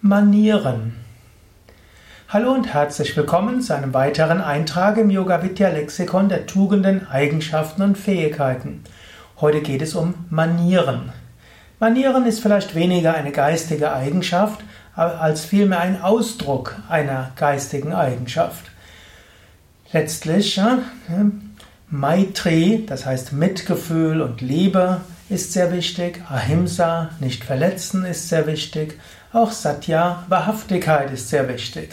[0.00, 0.94] Manieren.
[2.28, 7.82] Hallo und herzlich willkommen zu einem weiteren Eintrag im Yoga Vidya Lexikon der Tugenden, Eigenschaften
[7.82, 8.84] und Fähigkeiten.
[9.40, 11.12] Heute geht es um Manieren.
[11.80, 14.60] Manieren ist vielleicht weniger eine geistige Eigenschaft,
[14.94, 18.66] als vielmehr ein Ausdruck einer geistigen Eigenschaft.
[19.92, 20.78] Letztlich, ja,
[21.90, 26.22] Maitri, das heißt Mitgefühl und Liebe, ist sehr wichtig.
[26.28, 28.98] Ahimsa, nicht verletzen, ist sehr wichtig.
[29.32, 31.90] Auch Satya, Wahrhaftigkeit ist sehr wichtig.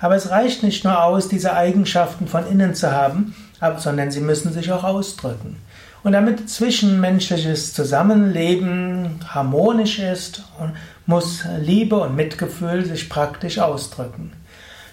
[0.00, 3.34] Aber es reicht nicht nur aus, diese Eigenschaften von innen zu haben,
[3.78, 5.56] sondern sie müssen sich auch ausdrücken.
[6.04, 10.44] Und damit zwischenmenschliches Zusammenleben harmonisch ist,
[11.06, 14.32] muss Liebe und Mitgefühl sich praktisch ausdrücken.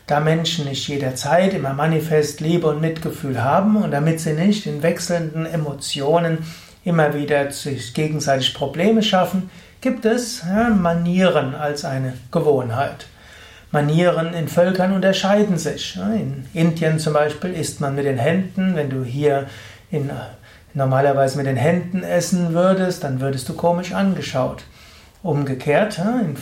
[0.07, 4.83] Da Menschen nicht jederzeit immer manifest Liebe und Mitgefühl haben und damit sie nicht in
[4.83, 6.39] wechselnden Emotionen
[6.85, 9.49] immer wieder sich gegenseitig Probleme schaffen,
[9.81, 13.07] gibt es Manieren als eine Gewohnheit.
[13.71, 15.97] Manieren in Völkern unterscheiden sich.
[15.97, 18.75] In Indien zum Beispiel isst man mit den Händen.
[18.75, 19.47] Wenn du hier
[19.91, 20.09] in,
[20.73, 24.63] normalerweise mit den Händen essen würdest, dann würdest du komisch angeschaut.
[25.23, 26.37] Umgekehrt, in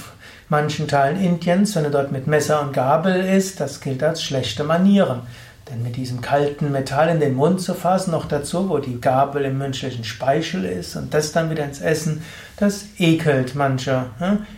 [0.50, 4.64] manchen Teilen Indiens, wenn du dort mit Messer und Gabel isst, das gilt als schlechte
[4.64, 5.22] Manieren.
[5.70, 9.46] Denn mit diesem kalten Metall in den Mund zu fassen, noch dazu, wo die Gabel
[9.46, 12.22] im menschlichen Speichel ist und das dann wieder ins Essen,
[12.58, 14.08] das ekelt manche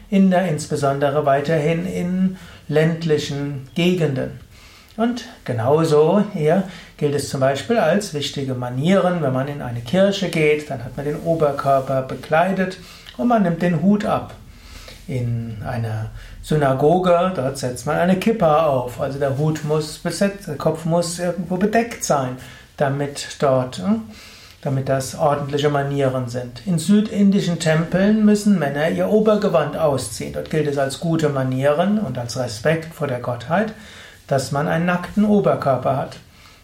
[0.09, 4.39] Inder, insbesondere weiterhin in ländlichen Gegenden.
[4.98, 6.64] Und genauso hier
[6.98, 10.95] gilt es zum Beispiel als wichtige Manieren, wenn man in eine Kirche geht, dann hat
[10.95, 12.78] man den Oberkörper bekleidet
[13.17, 14.33] und man nimmt den Hut ab.
[15.08, 16.08] In einer
[16.42, 21.20] Synagoge, dort setzt man eine Kippa auf, also der Hut muss besetzt, der Kopf muss
[21.20, 22.38] irgendwo bedeckt sein,
[22.78, 24.02] damit dort, hm,
[24.61, 26.66] damit das ordentliche Manieren sind.
[26.66, 30.33] In südindischen Tempeln müssen Männer ihr Obergewand ausziehen.
[30.33, 33.73] Dort gilt es als gute Manieren und als Respekt vor der Gottheit,
[34.26, 36.17] dass man einen nackten Oberkörper hat.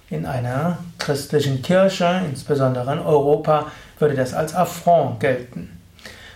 [0.09, 3.67] In einer christlichen Kirche, insbesondere in Europa,
[3.99, 5.80] würde das als Affront gelten.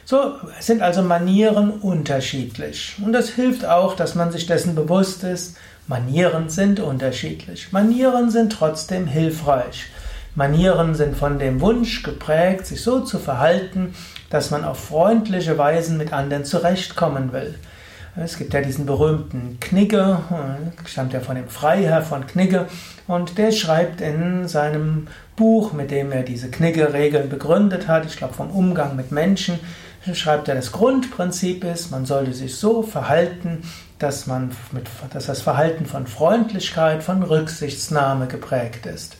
[0.06, 2.96] So sind also Manieren unterschiedlich.
[3.04, 5.58] Und das hilft auch, dass man sich dessen bewusst ist,
[5.88, 7.72] Manieren sind unterschiedlich.
[7.72, 9.86] Manieren sind trotzdem hilfreich.
[10.36, 13.96] Manieren sind von dem Wunsch geprägt, sich so zu verhalten,
[14.30, 17.56] dass man auf freundliche Weisen mit anderen zurechtkommen will.
[18.16, 20.20] Es gibt ja diesen berühmten Knigge,
[20.86, 22.68] stammt ja von dem Freiherr von Knigge,
[23.08, 28.34] und der schreibt in seinem Buch, mit dem er diese Knigge-Regeln begründet hat, ich glaube
[28.34, 29.60] vom Umgang mit Menschen,
[30.14, 33.64] schreibt er, das Grundprinzip ist, man sollte sich so verhalten,
[33.98, 39.18] dass, man mit, dass das Verhalten von Freundlichkeit, von Rücksichtsnahme geprägt ist.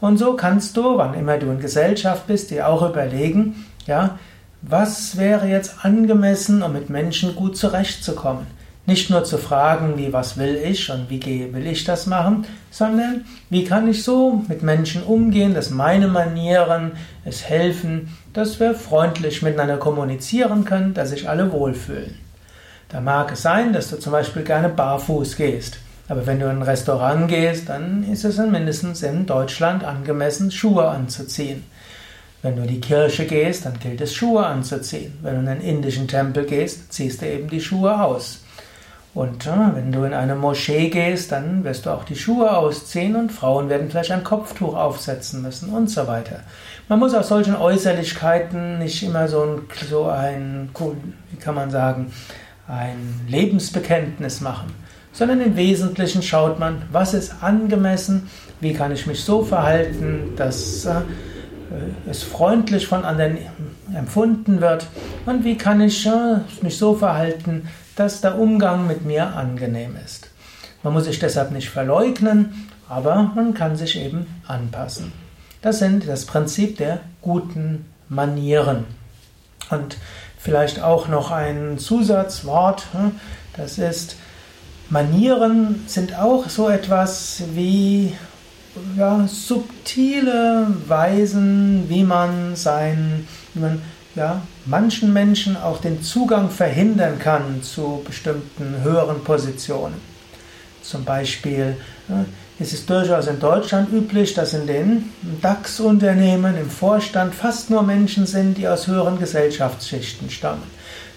[0.00, 4.18] Und so kannst du, wann immer du in Gesellschaft bist, dir auch überlegen, ja,
[4.62, 8.46] was wäre jetzt angemessen, um mit Menschen gut zurechtzukommen.
[8.90, 13.24] Nicht nur zu fragen, wie was will ich und wie will ich das machen, sondern
[13.48, 16.90] wie kann ich so mit Menschen umgehen, dass meine Manieren
[17.24, 22.16] es helfen, dass wir freundlich miteinander kommunizieren können, dass sich alle wohlfühlen.
[22.88, 25.78] Da mag es sein, dass du zum Beispiel gerne barfuß gehst.
[26.08, 30.88] Aber wenn du in ein Restaurant gehst, dann ist es mindestens in Deutschland angemessen, Schuhe
[30.88, 31.62] anzuziehen.
[32.42, 35.16] Wenn du in die Kirche gehst, dann gilt es, Schuhe anzuziehen.
[35.22, 38.40] Wenn du in einen indischen Tempel gehst, ziehst du eben die Schuhe aus.
[39.12, 43.16] Und äh, wenn du in eine Moschee gehst, dann wirst du auch die Schuhe ausziehen
[43.16, 46.40] und Frauen werden vielleicht ein Kopftuch aufsetzen müssen und so weiter.
[46.88, 50.70] Man muss aus solchen Äußerlichkeiten nicht immer so ein, so ein
[51.30, 52.12] wie kann man sagen,
[52.68, 54.72] ein Lebensbekenntnis machen,
[55.12, 60.84] sondern im Wesentlichen schaut man, was ist angemessen, wie kann ich mich so verhalten, dass
[60.86, 61.00] äh,
[62.08, 63.38] es freundlich von anderen
[63.94, 64.86] empfunden wird
[65.26, 67.68] und wie kann ich äh, mich so verhalten,
[68.00, 70.30] dass der Umgang mit mir angenehm ist.
[70.82, 75.12] Man muss sich deshalb nicht verleugnen, aber man kann sich eben anpassen.
[75.60, 78.86] Das sind das Prinzip der guten Manieren.
[79.68, 79.98] Und
[80.38, 83.12] vielleicht auch noch ein Zusatzwort, hm,
[83.54, 84.16] das ist,
[84.88, 88.14] Manieren sind auch so etwas wie
[88.96, 93.82] ja, subtile Weisen, wie man sein, wie man
[94.14, 99.94] ja, manchen Menschen auch den Zugang verhindern kann zu bestimmten höheren Positionen.
[100.82, 101.76] Zum Beispiel
[102.08, 102.24] ja,
[102.58, 108.26] ist es durchaus in Deutschland üblich, dass in den DAX-Unternehmen im Vorstand fast nur Menschen
[108.26, 110.62] sind, die aus höheren Gesellschaftsschichten stammen.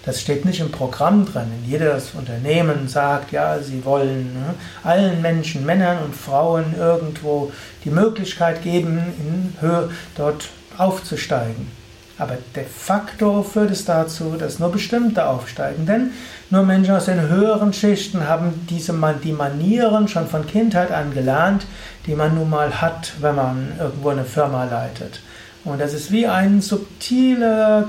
[0.04, 1.50] Das steht nicht im Programm drin.
[1.66, 7.50] Jedes Unternehmen sagt, ja, sie wollen ne, allen Menschen, Männern und Frauen irgendwo
[7.84, 11.83] die Möglichkeit geben, in Höhe dort aufzusteigen.
[12.16, 15.84] Aber de facto führt es dazu, dass nur bestimmte aufsteigen.
[15.84, 16.10] Denn
[16.50, 18.94] nur Menschen aus den höheren Schichten haben diese,
[19.24, 21.66] die Manieren schon von Kindheit an gelernt,
[22.06, 25.20] die man nun mal hat, wenn man irgendwo eine Firma leitet.
[25.64, 27.88] Und das ist wie ein subtiler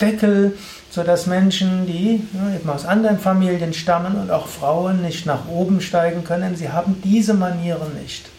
[0.00, 0.56] Deckel,
[0.90, 2.22] sodass Menschen, die
[2.54, 7.02] eben aus anderen Familien stammen und auch Frauen nicht nach oben steigen können, sie haben
[7.04, 8.30] diese Manieren nicht.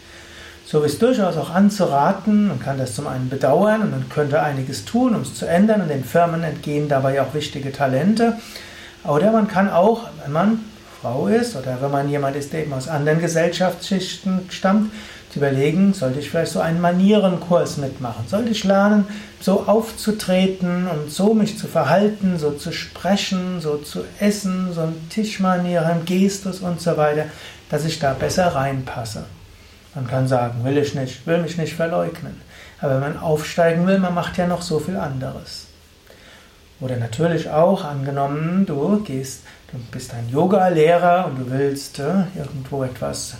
[0.70, 4.84] So ist durchaus auch anzuraten, man kann das zum einen bedauern und man könnte einiges
[4.84, 8.34] tun, um es zu ändern und den Firmen entgehen dabei auch wichtige Talente.
[9.02, 10.60] Oder man kann auch, wenn man
[11.00, 14.92] Frau ist oder wenn man jemand ist, der eben aus anderen Gesellschaftsschichten stammt,
[15.30, 18.26] zu überlegen, sollte ich vielleicht so einen Manierenkurs mitmachen?
[18.28, 19.06] Sollte ich lernen,
[19.40, 25.08] so aufzutreten und so mich zu verhalten, so zu sprechen, so zu essen, so ein
[25.08, 27.24] Tischmanieren, Gestus und so weiter,
[27.70, 29.24] dass ich da besser reinpasse?
[29.94, 32.40] Man kann sagen, will ich nicht, will mich nicht verleugnen.
[32.80, 35.66] Aber wenn man aufsteigen will, man macht ja noch so viel anderes.
[36.80, 39.42] Oder natürlich auch, angenommen, du gehst,
[39.72, 43.34] du bist ein Yoga-Lehrer und du willst äh, irgendwo etwas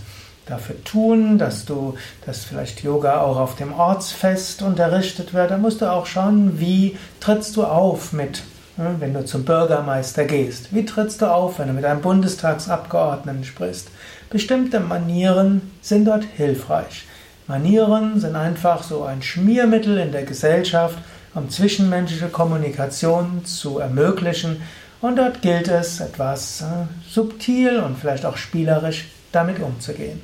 [0.46, 1.94] dafür tun, dass du,
[2.26, 6.96] dass vielleicht Yoga auch auf dem Ortsfest unterrichtet wird, dann musst du auch schauen, wie
[7.20, 8.42] trittst du auf mit,
[8.78, 10.72] wenn du zum Bürgermeister gehst.
[10.72, 13.88] Wie trittst du auf, wenn du mit einem Bundestagsabgeordneten sprichst?
[14.30, 17.04] Bestimmte Manieren sind dort hilfreich.
[17.48, 20.98] Manieren sind einfach so ein Schmiermittel in der Gesellschaft,
[21.34, 24.62] um zwischenmenschliche Kommunikation zu ermöglichen.
[25.00, 26.64] Und dort gilt es, etwas äh,
[27.08, 30.20] subtil und vielleicht auch spielerisch damit umzugehen.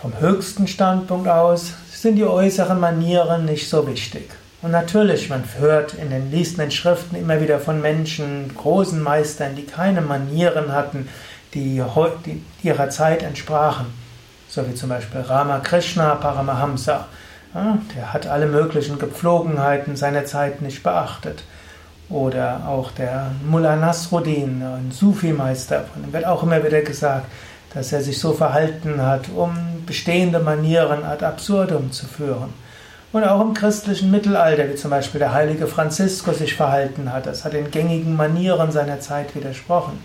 [0.00, 4.30] Vom höchsten Standpunkt aus sind die äußeren Manieren nicht so wichtig.
[4.62, 9.66] Und natürlich, man hört in den liest Schriften immer wieder von Menschen, großen Meistern, die
[9.66, 11.08] keine Manieren hatten,
[11.54, 11.82] die,
[12.24, 13.86] die ihrer Zeit entsprachen.
[14.48, 17.06] So wie zum Beispiel Ramakrishna Paramahamsa.
[17.54, 21.44] Ja, der hat alle möglichen Gepflogenheiten seiner Zeit nicht beachtet.
[22.08, 27.26] Oder auch der Mullah Nasruddin, ein Sufi-Meister, von dem wird auch immer wieder gesagt,
[27.74, 32.65] dass er sich so verhalten hat, um bestehende Manieren ad absurdum zu führen.
[33.12, 37.44] Und auch im christlichen Mittelalter, wie zum Beispiel der heilige Franziskus sich verhalten hat, das
[37.44, 39.98] hat den gängigen Manieren seiner Zeit widersprochen.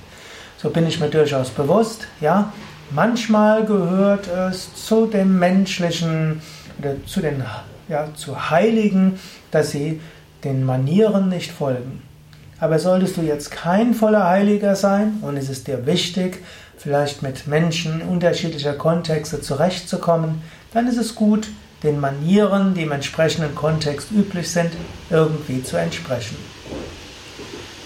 [0.57, 2.53] So bin ich mir durchaus bewusst, ja,
[2.91, 6.41] manchmal gehört es zu dem menschlichen
[6.79, 7.43] oder zu den
[7.89, 9.19] ja, zu Heiligen,
[9.51, 9.99] dass sie
[10.43, 12.01] den Manieren nicht folgen.
[12.59, 16.43] Aber solltest du jetzt kein voller Heiliger sein und ist es dir wichtig,
[16.77, 20.41] vielleicht mit Menschen unterschiedlicher Kontexte zurechtzukommen,
[20.73, 21.49] dann ist es gut,
[21.83, 24.71] den Manieren, die im entsprechenden Kontext üblich sind,
[25.09, 26.35] irgendwie zu entsprechen.